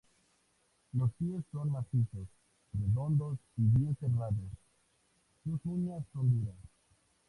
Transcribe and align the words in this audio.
Los 0.93 1.11
pies 1.13 1.43
son 1.51 1.69
macizos, 1.71 2.27
redondos 2.73 3.37
y 3.57 3.61
bien 3.67 3.95
cerrados, 3.97 4.49
sus 5.43 5.61
uñas 5.65 6.03
son 6.11 6.41
duras. 6.41 6.57